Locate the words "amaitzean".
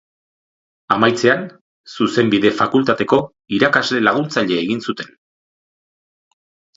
0.93-1.41